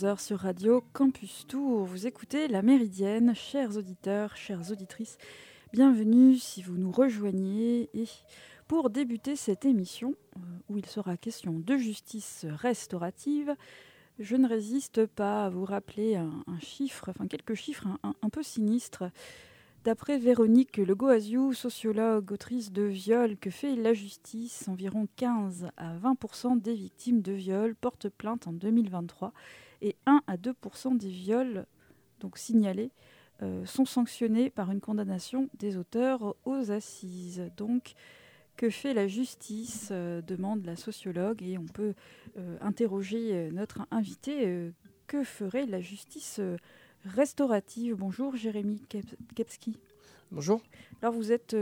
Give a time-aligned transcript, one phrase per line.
[0.00, 1.84] est 11h sur Radio Campus Tour.
[1.84, 5.18] Vous écoutez La Méridienne, chers auditeurs, chères auditrices.
[5.72, 7.90] Bienvenue si vous nous rejoignez.
[7.94, 8.06] Et
[8.68, 13.54] pour débuter cette émission, euh, où il sera question de justice restaurative,
[14.18, 19.04] je ne résiste pas à vous rappeler un, chiffre, enfin quelques chiffres un peu sinistres.
[19.84, 24.68] D'après Véronique Legoaziou, sociologue, autrice de viol, que fait la justice?
[24.68, 29.32] Environ 15 à 20% des victimes de viol portent plainte en 2023
[29.82, 31.66] et 1 à 2% des viols
[32.20, 32.90] donc signalés
[33.42, 37.50] euh, sont sanctionnés par une condamnation des auteurs aux assises.
[37.56, 37.94] Donc,
[38.56, 41.94] que fait la justice euh, demande la sociologue et on peut
[42.36, 44.70] euh, interroger notre invité.
[45.06, 46.40] que ferait la justice
[47.04, 47.96] restaurative?
[47.96, 48.82] Bonjour Jérémy
[49.34, 49.78] Kepski.
[50.30, 50.62] Bonjour.
[51.00, 51.56] Alors vous êtes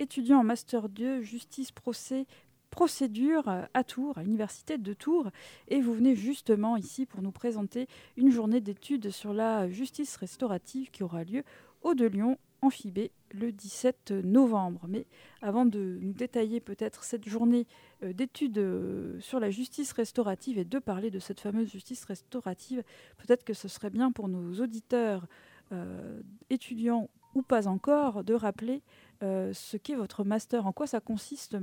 [0.00, 2.26] étudiant en master 2 justice procès
[2.70, 5.30] procédure à Tours, à l'université de Tours,
[5.68, 10.90] et vous venez justement ici pour nous présenter une journée d'études sur la justice restaurative
[10.90, 11.42] qui aura lieu
[11.82, 14.86] au de Lyon amphibé le 17 novembre.
[14.88, 15.06] Mais
[15.42, 17.66] avant de nous détailler peut-être cette journée
[18.02, 22.82] euh, d'études euh, sur la justice restaurative et de parler de cette fameuse justice restaurative,
[23.18, 25.26] peut-être que ce serait bien pour nos auditeurs,
[25.72, 28.82] euh, étudiants ou pas encore, de rappeler
[29.20, 31.56] ce qu'est votre master, en quoi ça consiste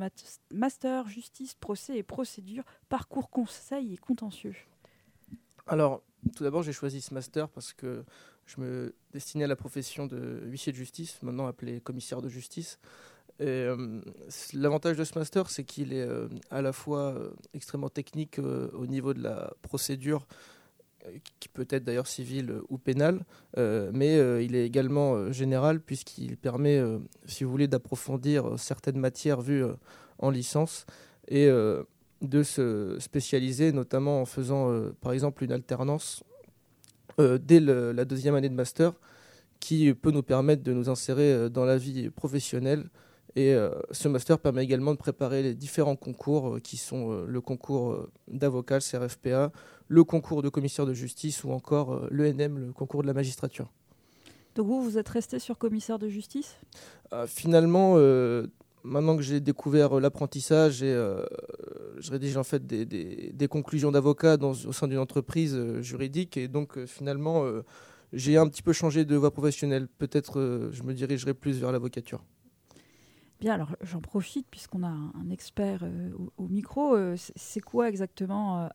[0.51, 4.55] master justice, procès et procédure, parcours conseil et contentieux?
[5.67, 6.03] Alors,
[6.35, 8.03] tout d'abord, j'ai choisi ce master parce que
[8.45, 12.79] je me destinais à la profession de huissier de justice, maintenant appelé commissaire de justice.
[13.41, 14.01] Euh,
[14.53, 18.87] l'avantage de ce master, c'est qu'il est euh, à la fois euh, extrêmement technique au
[18.87, 20.27] niveau de la procédure,
[21.39, 23.25] qui peut être d'ailleurs civile ou pénale,
[23.57, 26.81] mais il est également général puisqu'il permet,
[27.25, 29.63] si vous voulez, d'approfondir certaines matières vues
[30.19, 30.85] en licence
[31.27, 36.23] et de se spécialiser, notamment en faisant par exemple une alternance
[37.19, 38.91] euh, dès la deuxième année de master
[39.61, 42.89] qui peut nous permettre de nous insérer euh, dans la vie professionnelle.
[43.35, 48.07] Et euh, ce master permet également de préparer les différents concours qui sont le concours
[48.27, 49.51] d'avocat, le CRFPA,
[49.87, 53.71] le concours de commissaire de justice ou encore l'ENM, le concours de la magistrature.
[54.55, 56.55] Donc vous, vous êtes resté sur commissaire de justice?
[57.27, 57.97] Finalement,
[58.83, 60.95] maintenant que j'ai découvert l'apprentissage et
[61.99, 66.77] je rédige en fait des, conclusions d'avocat au sein d'une entreprise euh, juridique et donc
[66.77, 67.63] euh, finalement euh,
[68.11, 69.87] j'ai un petit peu changé de voie professionnelle.
[69.97, 72.23] Peut-être je me dirigerai plus vers l'avocature.
[73.53, 75.83] Alors j'en profite puisqu'on a un, expert
[76.37, 76.95] au, micro.
[77.15, 78.69] c'est quoi exactement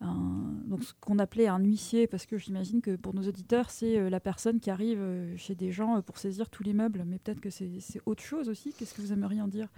[0.00, 4.20] donc ce qu'on appelait un huissier, parce que j'imagine que pour nos auditeurs, c'est la
[4.20, 5.00] personne qui arrive
[5.36, 8.72] chez des gens pour saisir tous les meubles, mais peut-être que c'est autre chose aussi.
[8.72, 9.68] Qu'est-ce que vous aimeriez en dire?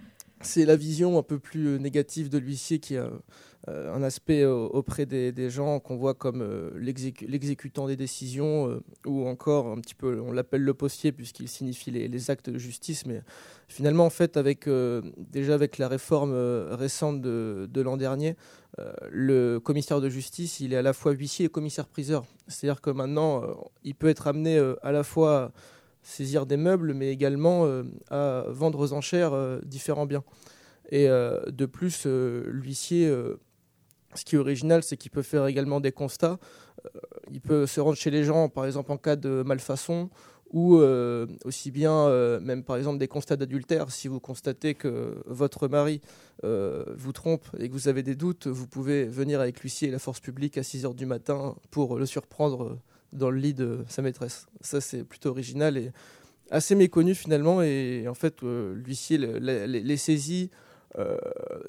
[0.43, 3.09] C'est la vision un peu plus euh, négative de l'huissier qui a
[3.67, 6.43] euh, un aspect euh, auprès des, gens qu'on voit comme
[6.75, 12.31] l'exécutant des décisions ou encore un petit peu, on l'appelle le postier puisqu'il signifie les,
[12.31, 13.05] actes de justice.
[13.05, 13.21] Mais
[13.67, 14.67] finalement, en fait, avec,
[15.17, 16.33] déjà avec la réforme
[16.71, 18.35] récente de, de l'an dernier,
[19.09, 22.23] le commissaire de justice, il est à la fois huissier et commissaire-priseur.
[22.47, 23.43] C'est-à-dire que maintenant,
[23.83, 25.51] il peut être amené à la fois
[26.03, 30.23] saisir des meubles, mais également euh, à vendre aux enchères euh, différents biens.
[30.89, 33.09] Et euh, de plus, l'huissier,
[34.13, 36.37] ce qui est original, c'est qu'il peut faire également des constats.
[37.31, 40.09] il peut se rendre chez les gens, par exemple en cas de malfaçon,
[40.51, 40.81] ou
[41.45, 42.09] aussi bien
[42.41, 43.89] même par exemple des constats d'adultère.
[43.89, 46.01] Si vous constatez que votre mari
[46.43, 49.99] vous trompe et que vous avez des doutes, vous pouvez venir avec l'huissier et la
[49.99, 52.79] force publique à 6 heures du matin pour le surprendre
[53.13, 54.47] dans le lit de sa maîtresse.
[54.61, 55.91] Ça, c'est plutôt original et
[56.49, 57.61] assez méconnu finalement.
[57.61, 60.49] Et en fait, euh, l'huissier, les, saisies,
[60.97, 61.17] euh,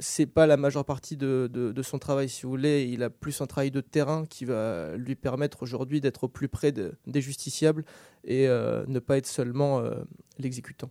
[0.00, 2.88] c'est pas la majeure partie de, de, son travail, si vous voulez.
[2.90, 6.48] Il a plus un travail de terrain qui va lui permettre aujourd'hui d'être au plus
[6.48, 7.84] près des justiciables
[8.24, 9.94] et euh, ne pas être seulement euh,
[10.38, 10.90] l'exécutant.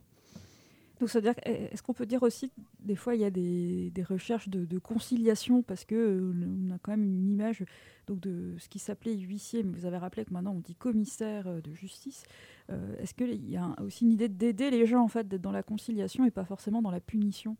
[1.06, 5.62] Est-ce qu'on peut dire aussi que des fois il y a des, recherches de, conciliation
[5.62, 6.32] parce que
[6.68, 7.64] on a quand même une image
[8.06, 11.46] donc de ce qui s'appelait huissier, mais vous avez rappelé que maintenant on dit commissaire
[11.46, 12.24] euh, de justice.
[12.70, 15.52] Euh, est-ce qu'il y a aussi une idée d'aider les gens en fait, d'être dans
[15.52, 17.56] la conciliation et pas forcément dans la punition?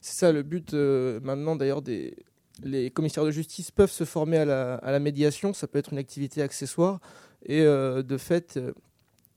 [0.00, 1.82] C'est ça le but euh, maintenant d'ailleurs
[2.62, 5.92] les commissaires de justice peuvent se former à la, à la médiation, ça peut être
[5.92, 7.00] une activité accessoire.
[7.46, 8.60] Et de fait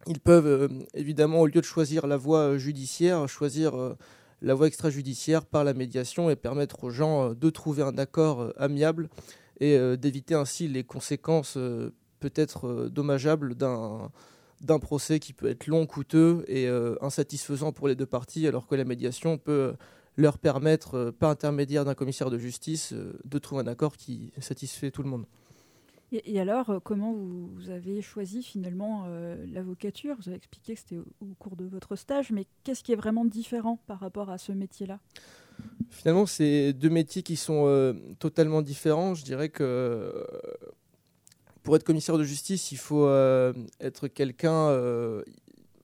[0.07, 3.95] ils peuvent évidemment au lieu de choisir la voie judiciaire, choisir
[4.41, 9.09] la voie extrajudiciaire par la médiation et permettre aux gens de trouver un accord amiable
[9.59, 14.11] et euh, d'éviter ainsi les conséquences euh, peut-être euh, dommageables d'un
[14.61, 16.69] d'un procès qui peut être long, coûteux et
[17.01, 19.73] insatisfaisant pour les deux parties, alors que la médiation peut
[20.15, 25.03] leur permettre, par intermédiaire d'un commissaire de justice, de trouver un accord qui satisfait tout
[25.03, 25.25] le monde.
[26.13, 30.15] Et, alors, euh, comment vous, avez choisi finalement euh, l'avocature?
[30.19, 33.25] Vous avez expliqué que c'était au, cours de votre stage, mais qu'est-ce qui est vraiment
[33.25, 34.99] différent par rapport à ce métier-là?
[35.89, 39.15] Finalement, c'est deux métiers qui sont euh, totalement différents.
[39.15, 40.23] Je dirais que
[41.63, 43.07] pour être commissaire de justice, il faut
[43.79, 45.23] être quelqu'un, il ne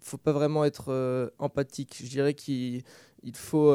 [0.01, 2.01] faut pas vraiment être empathique.
[2.03, 2.83] Je dirais qu'il
[3.33, 3.73] faut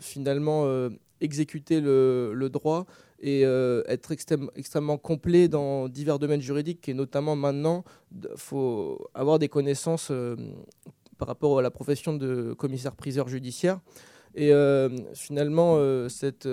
[0.00, 0.88] finalement
[1.20, 2.86] exécuter le droit
[3.20, 9.38] et euh, être extrêmement complet dans divers domaines juridiques et notamment maintenant il faut avoir
[9.38, 10.36] des connaissances euh,
[11.18, 13.80] par rapport à la profession de commissaire-priseur judiciaire
[14.34, 15.78] et euh, finalement
[16.08, 16.46] cet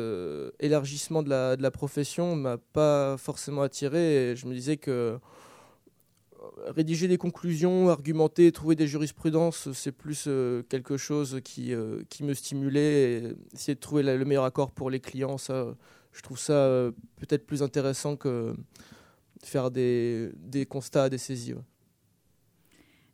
[0.59, 5.19] élargissement de la, profession m'a pas forcément attiré et je me disais que
[6.67, 10.29] rédiger des conclusions, argumenter, trouver des jurisprudences, c'est plus
[10.69, 11.73] quelque chose qui,
[12.09, 13.35] qui me stimulait.
[13.53, 15.75] Essayer de trouver le meilleur accord pour les clients, ça,
[16.15, 18.55] je trouve ça euh, peut-être plus intéressant que
[19.43, 21.55] faire des, des constats, des saisies.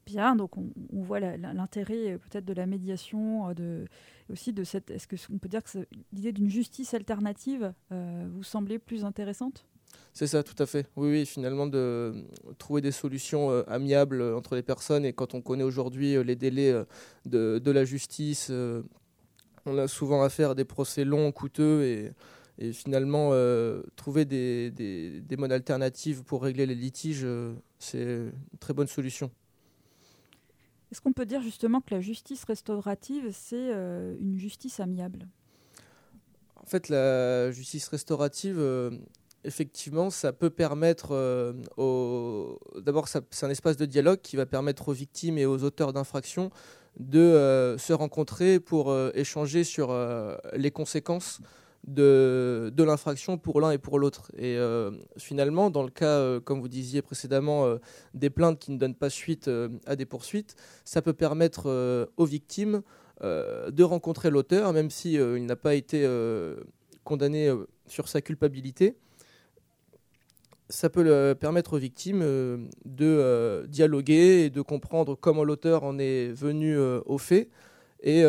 [0.06, 3.86] Bien, donc on, voit l'intérêt euh, peut-être de la médiation, euh, de,
[4.32, 4.92] aussi de cette.
[4.92, 5.80] Est-ce qu'on peut dire que
[6.14, 9.66] l'idée d'une justice alternative vous semblait plus intéressante?
[10.14, 10.88] C'est ça, tout à fait.
[10.96, 12.14] Oui, oui, finalement, de
[12.58, 15.04] trouver des solutions amiables entre les personnes.
[15.04, 16.74] Et quand on connaît aujourd'hui les délais
[17.26, 18.50] de, de, la justice,
[19.66, 21.84] on a souvent affaire à des procès longs, coûteux.
[21.84, 22.12] Et
[22.62, 28.04] et finalement, euh, trouver des, des, des, modes alternatifs pour régler les litiges, euh, c'est
[28.04, 29.32] une très bonne solution.
[30.92, 35.28] Est-ce qu'on peut dire justement que la justice restaurative, c'est euh, une justice amiable?
[36.56, 38.62] En fait, la justice restaurative,
[39.44, 42.60] effectivement, ça peut permettre aux...
[42.80, 46.52] D'abord, c'est un espace de dialogue qui va permettre aux victimes et aux auteurs d'infractions
[47.00, 49.92] de se rencontrer pour échanger sur
[50.54, 51.42] les conséquences
[51.88, 54.32] de, l'infraction pour l'un et pour l'autre.
[54.38, 57.78] Et euh, finalement, dans le cas, euh, comme vous disiez précédemment, euh,
[58.14, 59.50] des plaintes qui ne donnent pas suite
[59.86, 60.56] à des poursuites,
[60.86, 62.82] ça peut permettre aux victimes
[63.22, 66.08] de rencontrer l'auteur, même s'il il n'a pas été
[67.04, 67.52] condamné
[67.86, 68.96] sur sa culpabilité.
[70.70, 72.22] Ça peut permettre aux victimes
[72.86, 77.50] de dialoguer et de comprendre comment l'auteur en est venu au fait.
[78.02, 78.24] Et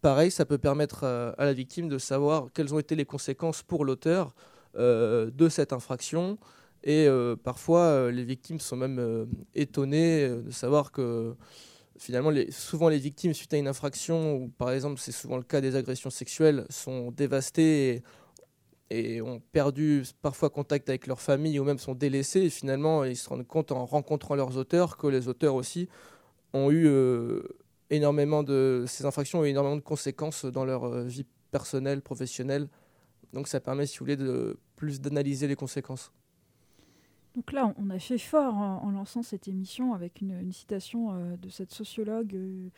[0.00, 3.84] pareil, ça peut permettre à, la victime de savoir quelles ont été les conséquences pour
[3.84, 4.34] l'auteur
[4.76, 6.38] euh, de cette infraction.
[6.84, 11.34] Et euh, parfois, euh, les victimes sont même étonnées de savoir que
[11.98, 15.60] finalement, souvent les victimes, suite à une infraction, ou par exemple, c'est souvent le cas
[15.60, 18.02] des agressions sexuelles, sont dévastées
[18.90, 22.42] et, ont perdu parfois contact avec leur famille ou même sont délaissées.
[22.42, 25.88] Et finalement, ils se rendent compte en rencontrant leurs auteurs que les auteurs aussi
[26.52, 26.86] ont eu
[27.90, 32.68] énormément de ces infractions ont énormément de conséquences dans leur euh, vie personnelle, professionnelle.
[33.32, 36.12] Donc ça permet, si vous voulez, de plus d'analyser les conséquences.
[37.34, 41.50] Donc là, on a fait fort en, lançant cette émission avec une, citation euh, de
[41.50, 42.34] cette sociologue.
[42.34, 42.68] Euh,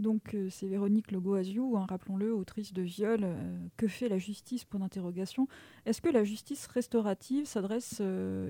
[0.00, 3.28] donc c'est Véronique Logoasiou, hein, rappelons-le, autrice de Viol.
[3.76, 4.64] que fait la justice?
[4.64, 5.46] Point d'interrogation.
[5.86, 8.02] Est-ce que la justice restaurative s'adresse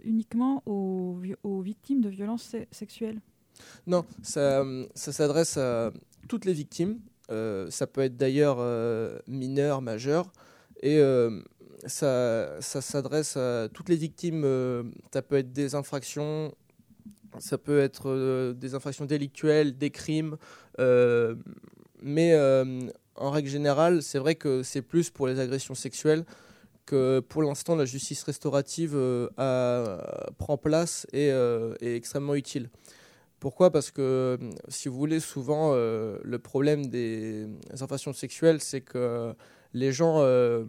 [0.05, 1.21] uniquement aux,
[1.61, 3.21] victimes de violences sexuelles?
[3.87, 5.93] Non, ça, s'adresse à
[6.29, 6.99] toutes les victimes.
[7.31, 10.33] Euh, ça peut être d'ailleurs euh, mineur, majeur.
[10.83, 11.41] Et euh,
[11.87, 14.45] ça s'adresse à toutes les victimes.
[15.13, 16.55] ça peut être des infractions,
[17.39, 20.37] ça peut être des infractions délictuelles, des crimes.
[22.03, 22.35] mais
[23.17, 26.25] en règle générale, c'est vrai que c'est plus pour les agressions sexuelles
[26.87, 28.93] que pour l'instant la justice restaurative
[29.37, 32.71] prend place et est extrêmement utile.
[33.45, 33.71] Pourquoi?
[33.71, 37.47] Parce que, si vous voulez, souvent, euh, le problème des
[37.79, 39.35] infractions sexuelles, c'est que
[39.75, 40.65] les gens euh,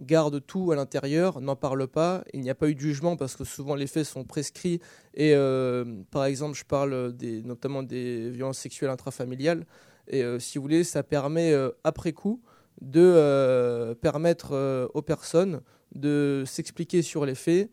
[0.00, 3.36] gardent tout à l'intérieur, n'en parlent pas, il n'y a pas eu de jugement parce
[3.36, 4.80] que souvent les faits sont prescrits.
[5.14, 9.64] Et euh, par exemple, je parle notamment des violences sexuelles intrafamiliales.
[10.08, 12.42] Et si vous voulez, ça permet, après coup,
[12.80, 15.60] de permettre aux personnes
[15.94, 17.70] de s'expliquer sur les faits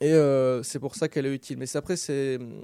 [0.00, 1.58] et euh, c'est pour ça qu'elle est utile.
[1.58, 1.94] Mais après,
[2.36, 2.62] hum,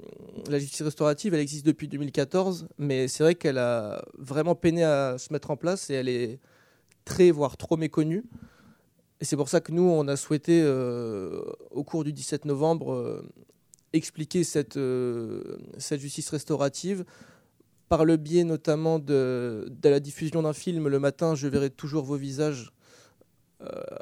[0.49, 5.17] la justice restaurative, elle existe depuis 2014, mais c'est vrai qu'elle a vraiment peiné à
[5.19, 6.39] se mettre en place et elle est
[7.05, 8.23] très, voire trop méconnue.
[9.21, 11.41] Et c'est pour ça que nous, on a souhaité, euh,
[11.71, 13.23] au cours du 17 novembre, euh,
[13.93, 14.79] expliquer cette,
[15.77, 17.05] cette justice restaurative
[17.87, 20.87] par le biais notamment de, de la diffusion d'un film.
[20.87, 22.73] Le matin, je verrai toujours vos visages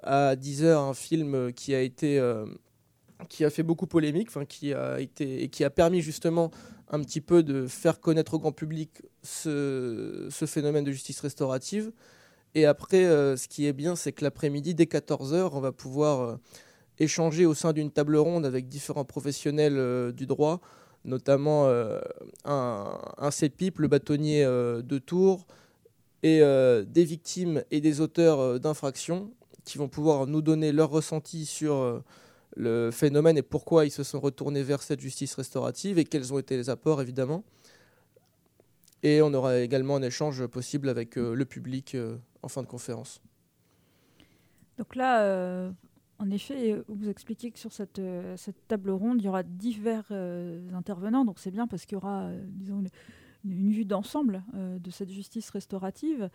[0.03, 2.19] à 10h, un film qui a été
[3.29, 6.51] qui a fait beaucoup polémique, enfin, qui a été et qui a permis justement
[6.89, 11.91] un petit peu de faire connaître au grand public ce, phénomène de justice restaurative.
[12.53, 16.21] Et après, euh, ce qui est bien, c'est que l'après-midi, dès 14h, on va pouvoir
[16.21, 16.35] euh,
[16.99, 20.61] échanger au sein d'une table ronde avec différents professionnels du droit,
[21.03, 21.67] notamment
[22.45, 25.45] un, un CEPIP, le bâtonnier de Tours,
[26.23, 29.29] et des victimes et des auteurs d'infractions
[29.65, 32.01] qui vont pouvoir nous donner leur ressenti sur
[32.55, 36.39] le phénomène et pourquoi ils se sont retournés vers cette justice restaurative et quels ont
[36.39, 37.43] été les apports évidemment.
[39.03, 42.67] Et on aura également un échange possible avec euh, le public euh, en fin de
[42.67, 43.21] conférence.
[44.77, 45.69] Donc là, euh,
[46.17, 48.01] en effet, vous expliquez que sur cette,
[48.67, 50.11] table ronde, il y aura divers
[50.73, 51.23] intervenants.
[51.23, 52.89] Donc c'est bien parce qu'il y aura, disons, une,
[53.51, 56.29] une vue d'ensemble de cette justice restaurative.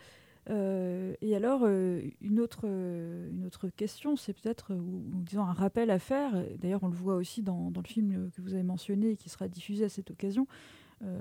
[0.49, 5.53] Euh, et alors, euh, une, autre, euh, une autre question, c'est peut-être, ou, disons, un
[5.53, 6.31] rappel à faire.
[6.59, 9.29] D'ailleurs, on le voit aussi dans, dans, le film que vous avez mentionné et qui
[9.29, 10.47] sera diffusé à cette occasion.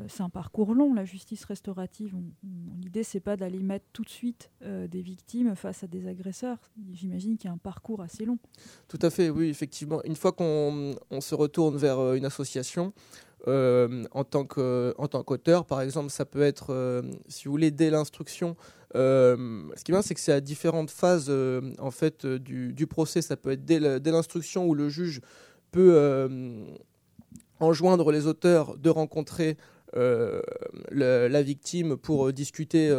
[0.08, 2.14] c'est un parcours long, la justice restaurative.
[2.82, 6.58] L'idée, c'est pas d'aller mettre tout de suite des victimes face à des agresseurs.
[6.92, 8.38] J'imagine qu'il y a un parcours assez long.
[8.88, 10.02] Tout à fait, oui, effectivement.
[10.04, 12.92] Une fois qu'on se retourne vers une association,
[13.46, 18.56] en tant qu'auteur, par exemple, ça peut être, si vous voulez, dès l'instruction,
[18.96, 22.38] euh, ce qui est bien, c'est que c'est à différentes phases euh, en fait euh,
[22.38, 23.22] du, procès.
[23.22, 25.20] Ça peut être dès l'instruction où le juge
[25.70, 26.28] peut
[27.60, 29.56] enjoindre les auteurs de rencontrer
[29.94, 32.92] la victime pour discuter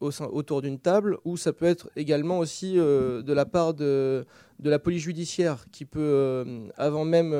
[0.00, 4.26] autour d'une table, ou ça peut être également aussi de la part de,
[4.58, 6.44] de, la police judiciaire qui peut,
[6.76, 7.32] avant même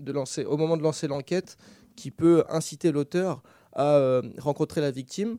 [0.00, 1.56] de lancer, au moment de lancer l'enquête,
[1.96, 3.42] qui peut inciter l'auteur
[3.72, 5.38] à rencontrer la victime.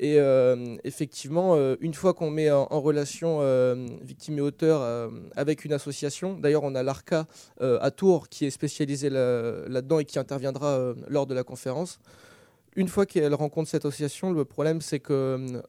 [0.00, 5.64] Et euh, effectivement, euh, une fois qu'on met en, relation euh, victime et auteur avec
[5.64, 7.26] une association, d'ailleurs on a l'ARCA
[7.60, 11.98] à Tours qui est spécialisé là-dedans et qui interviendra lors de la conférence.
[12.76, 15.62] Une fois qu'elle rencontre cette association, le problème c'est que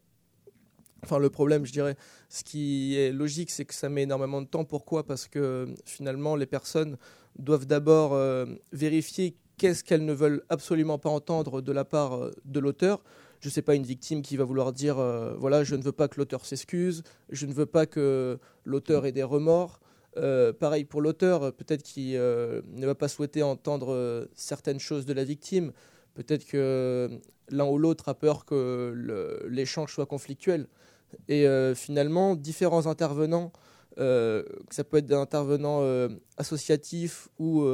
[1.03, 1.95] Enfin, le problème, je dirais,
[2.27, 4.65] ce qui est logique, c'est que ça met énormément de temps.
[4.65, 5.05] Pourquoi?
[5.05, 6.97] Parce que finalement, les personnes
[7.37, 8.17] doivent d'abord
[8.71, 13.01] vérifier qu'est-ce qu'elles ne veulent absolument pas entendre de la part de l'auteur
[13.39, 15.91] je ne sais pas, une victime qui va vouloir dire euh, voilà, je ne veux
[15.91, 19.79] pas que l'auteur s'excuse, je ne veux pas que l'auteur ait des remords.
[20.17, 25.13] Euh, pareil pour l'auteur, peut-être qu'il euh, ne va pas souhaiter entendre certaines choses de
[25.13, 25.71] la victime.
[26.15, 27.09] Peut-être que
[27.49, 30.67] l'un ou l'autre a peur que l'échange soit conflictuel.
[31.27, 33.51] Et finalement, différents intervenants,
[33.97, 35.81] ça peut être des intervenants
[36.37, 37.65] associatifs ou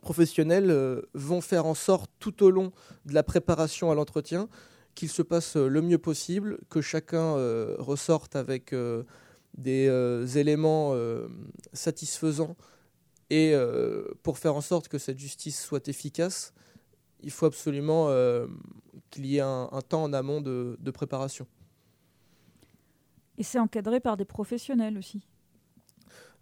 [0.00, 2.72] professionnels euh, vont faire en sorte tout au long
[3.06, 4.48] de la préparation à l'entretien
[4.94, 8.74] qu'il se passe euh, le mieux possible, que chacun euh, ressorte avec
[9.54, 10.96] des éléments
[11.72, 12.56] satisfaisants.
[13.30, 13.54] Et
[14.22, 16.52] pour faire en sorte que cette justice soit efficace,
[17.22, 18.08] il faut absolument
[19.10, 21.46] qu'il y ait un, temps en amont de préparation.
[23.38, 25.26] Et c'est encadré par des professionnels aussi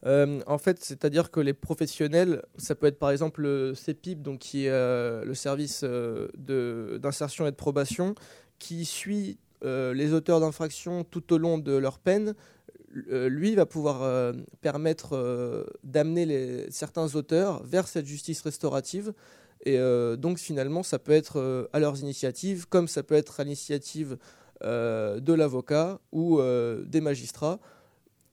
[0.04, 4.40] euh, en fait, c'est-à-dire que les professionnels, ça peut être par exemple le CEPIP, donc
[4.40, 6.28] qui est euh, le service euh,
[6.98, 8.14] d'insertion et de probation,
[8.58, 12.34] qui suit les auteurs d'infractions tout au long de leur peine.
[12.92, 19.12] lui va pouvoir permettre d'amener certains auteurs vers cette justice restaurative.
[19.64, 19.78] Et
[20.18, 24.18] donc finalement, ça peut être à leurs initiatives, comme ça peut être à l'initiative
[24.62, 26.40] de l'avocat ou
[26.84, 27.58] des magistrats.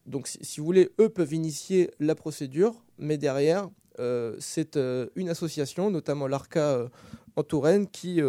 [0.09, 3.69] Donc, si, vous voulez, eux peuvent initier la procédure, mais derrière,
[3.99, 6.89] euh, c'est euh, une association, notamment l'ARCA euh,
[7.35, 8.21] en Touraine, qui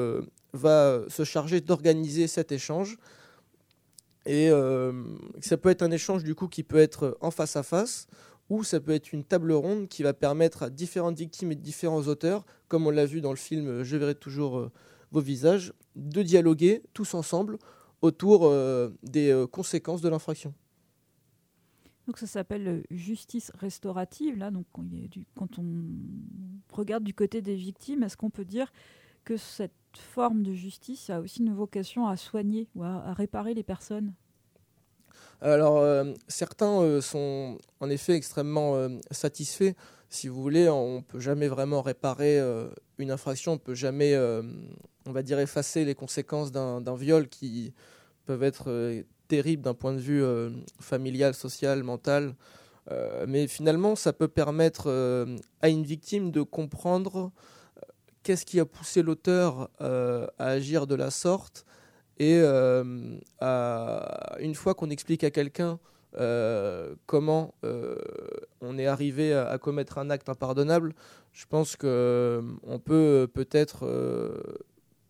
[0.53, 2.99] va se charger d'organiser cet échange.
[4.27, 4.51] Et
[5.41, 8.07] ça peut être un échange du coup qui peut être en face à face,
[8.51, 12.03] ou ça peut être une table ronde qui va permettre à différentes victimes et différents
[12.03, 14.71] auteurs, comme on l'a vu dans le film Je verrai toujours
[15.11, 17.59] vos visages, de dialoguer tous ensemble
[18.03, 18.53] autour
[19.03, 20.55] des conséquences de l'infraction.
[22.11, 24.37] Donc ça s'appelle euh, justice restaurative.
[24.37, 24.67] Là, donc
[25.37, 25.73] quand on
[26.73, 28.73] regarde du côté des victimes, est-ce qu'on peut dire
[29.25, 33.63] que cette forme de justice a aussi une vocation à soigner ou à, réparer les
[33.63, 34.13] personnes?
[35.41, 39.75] Alors, euh, certains euh, sont en effet extrêmement satisfaits.
[40.11, 42.41] Si vous voulez, on ne peut jamais vraiment réparer
[42.99, 44.17] une infraction, on ne peut jamais,
[45.07, 47.73] on va dire, effacer les conséquences d'un viol qui
[48.27, 50.51] peuvent être terrible d'un point de vue euh,
[50.81, 52.35] familial, social, mental.
[52.91, 57.31] Euh, mais finalement, ça peut permettre euh, à une victime de comprendre
[58.25, 61.65] qu'est-ce qui a poussé l'auteur à agir de la sorte.
[62.19, 63.21] Et une
[64.55, 65.79] fois qu'on explique à quelqu'un
[67.07, 67.55] comment
[68.61, 70.95] on est arrivé à, commettre un acte impardonnable,
[71.33, 73.87] je pense qu'on peut peut-être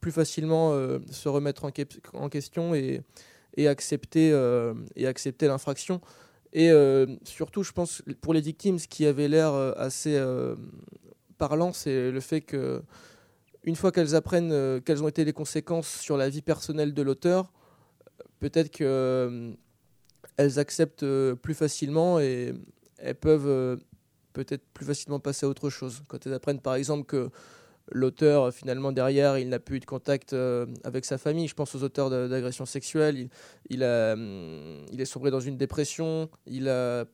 [0.00, 0.72] plus facilement
[1.10, 3.02] se remettre en, question et,
[3.66, 4.74] accepter, euh,
[5.42, 6.00] l'infraction.
[6.52, 6.70] Et
[7.24, 10.20] surtout, je pense, pour les victimes, ce qui avait l'air assez
[11.38, 12.82] parlant, c'est le fait que
[13.64, 17.52] une fois qu'elles apprennent quelles ont été les conséquences sur la vie personnelle de l'auteur,
[18.40, 18.70] peut-être
[20.40, 22.54] qu'elles acceptent plus facilement et
[22.98, 23.78] elles peuvent
[24.32, 26.02] peut-être plus facilement passer à autre chose.
[26.08, 27.30] Quand elles apprennent par exemple que
[27.92, 31.48] l'auteur, finalement, derrière, il n'a plus eu de contact euh, avec sa famille.
[31.48, 33.28] Je pense aux auteurs d'agressions sexuelles.
[33.72, 37.04] Hum, il est sombré dans une dépression, il a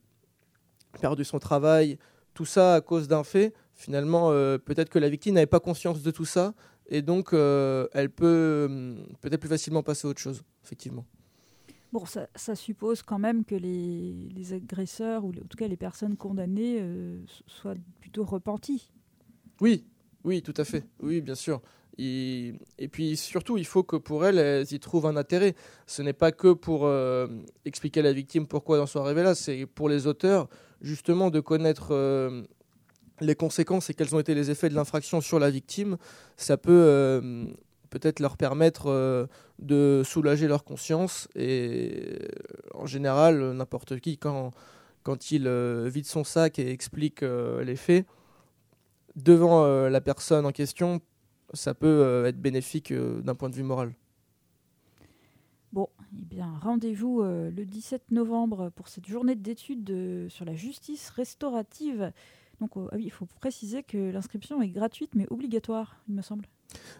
[1.00, 1.98] perdu son travail.
[2.34, 3.54] Tout ça à cause d'un fait.
[3.74, 6.54] Finalement, euh, peut-être que la victime n'avait pas conscience de tout ça.
[6.88, 11.06] Et donc, euh, elle peut hum, peut-être plus facilement passer à autre chose, effectivement.
[11.92, 16.82] Bon, ça, suppose quand même que les, agresseurs, ou en tout cas les personnes condamnées,
[17.46, 18.90] soient plutôt repentis.
[19.60, 19.84] Oui,
[20.24, 20.84] oui, tout à fait.
[21.00, 21.62] Oui, bien sûr.
[21.98, 22.54] Et,
[22.90, 25.54] puis surtout, il faut que pour elles, elles y trouvent un intérêt.
[25.86, 27.26] Ce n'est pas que pour euh,
[27.64, 30.48] expliquer à la victime pourquoi elle en soit c'est pour les auteurs,
[30.82, 32.42] justement, de connaître euh,
[33.20, 35.96] les conséquences et quels ont été les effets de l'infraction sur la victime.
[36.36, 37.46] Ça peut euh,
[37.90, 39.28] peut-être leur permettre
[39.58, 41.28] de soulager leur conscience.
[41.34, 42.18] Et
[42.74, 44.50] en général, n'importe qui, quand,
[45.02, 45.48] quand il
[45.86, 48.06] vide son sac et explique les faits,
[49.16, 51.00] devant euh, la personne en question,
[51.52, 53.92] ça peut euh, être bénéfique euh, d'un point de vue moral.
[55.72, 62.12] Bon, eh bien, rendez-vous le 17 novembre pour cette journée d'études sur la justice restaurative.
[62.60, 66.46] Donc, ah il faut préciser que l'inscription est gratuite mais obligatoire, il me semble.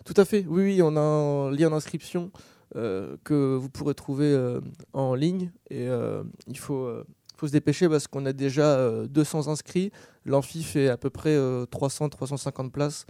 [0.05, 2.31] Tout à fait, oui, oui on a un lien d'inscription
[2.75, 4.59] que vous pourrez trouver
[4.93, 5.89] en ligne et
[6.47, 7.05] il faut
[7.37, 9.93] il faut se dépêcher parce qu'on a déjà 200 euh, inscrits.
[10.25, 13.07] L'amphi fait à peu près 300-350 euh, places.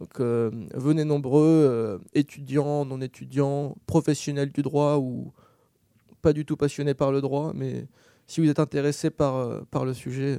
[0.00, 5.30] Donc euh, venez nombreux, étudiants, non étudiants, professionnels du droit ou
[6.22, 7.86] pas du tout passionnés par le droit, mais
[8.26, 10.38] si vous êtes intéressé par, par le sujet,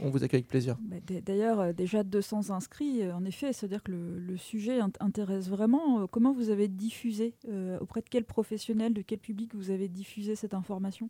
[0.00, 0.76] on vous accueille avec plaisir.
[0.80, 6.06] Bah, d'ailleurs, déjà 200 inscrits, en effet, c'est-à-dire que le, sujet intéresse vraiment.
[6.06, 7.34] Comment vous avez diffusé
[7.80, 11.08] Auprès de quel professionnel, de quel public vous avez diffusé cette information?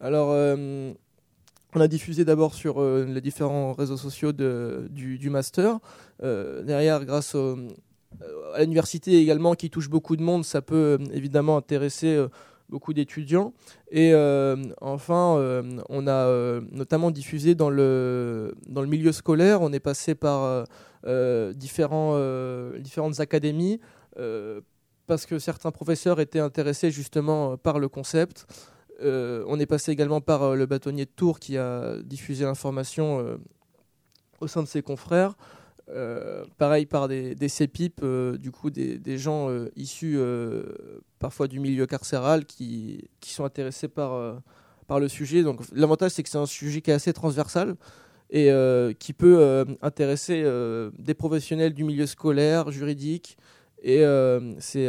[0.00, 0.92] Alors, euh,
[1.74, 5.78] on a diffusé d'abord sur euh, les différents réseaux sociaux du, master.
[6.22, 12.26] Euh, derrière, grâce à l'université également, qui touche beaucoup de monde, ça peut évidemment intéresser
[12.70, 13.52] beaucoup d'étudiants.
[13.90, 14.14] Et
[14.80, 19.60] enfin, on a notamment diffusé dans le, dans le milieu scolaire.
[19.62, 20.64] On est passé par
[21.54, 23.80] différentes académies
[25.06, 28.46] parce que certains professeurs étaient intéressés justement par le concept.
[29.02, 33.20] Euh, on est passé également par euh, le bâtonnier de Tours qui a diffusé l'information
[33.20, 33.38] euh,
[34.40, 35.36] au sein de ses confrères.
[36.58, 38.04] Pareil par des, des CEPIP,
[38.38, 40.18] du coup des, gens issus
[41.18, 44.42] parfois du milieu carcéral qui, sont intéressés par,
[44.86, 45.42] par le sujet.
[45.42, 47.76] Donc l'avantage c'est que c'est un sujet qui est assez transversal
[48.30, 48.50] et
[48.98, 50.44] qui peut intéresser
[50.98, 53.36] des professionnels du milieu scolaire, juridique.
[53.82, 54.04] Et
[54.58, 54.88] c'est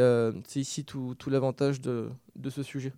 [0.56, 2.10] ici tout, l'avantage de
[2.50, 2.94] ce sujet.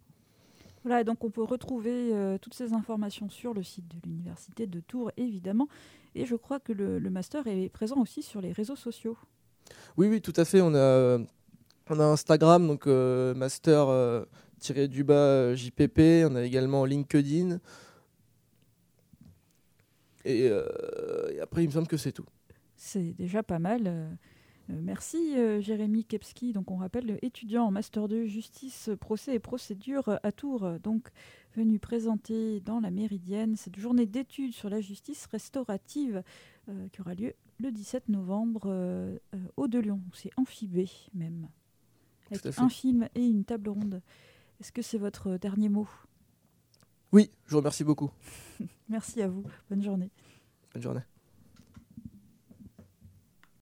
[0.84, 4.68] Voilà, et donc on peut retrouver euh, toutes ces informations sur le site de l'Université
[4.68, 5.68] de Tours, évidemment.
[6.14, 9.18] Et je crois que le, master est présent aussi sur les réseaux sociaux.
[9.98, 10.62] Oui, oui, tout à fait.
[10.62, 11.20] On a,
[11.90, 14.26] on a Instagram, donc euh, master euh,
[14.90, 16.26] du bas JPP.
[16.30, 17.60] On a également LinkedIn.
[20.26, 22.26] Et, et, après, il me semble que c'est tout.
[22.76, 24.18] C'est déjà pas mal.
[24.70, 26.54] Euh, merci euh, Jérémy Kepski.
[26.54, 30.80] Donc on rappelle étudiant en master 2 justice, procès et procédure à Tours.
[30.82, 31.10] Donc
[31.56, 36.24] venu présenter dans la Méridienne cette journée d'études sur la justice restaurative
[36.70, 39.20] euh, qui aura lieu le 17 novembre
[39.58, 40.02] au de Lyon.
[40.14, 41.48] C'est amphibé même.
[42.32, 44.02] Avec un film et une table ronde.
[44.60, 45.88] Est-ce que c'est votre dernier mot?
[47.12, 48.12] Oui, je vous remercie beaucoup.
[48.90, 49.44] Merci à vous.
[49.70, 50.10] Bonne journée.
[50.74, 51.02] Bonne journée.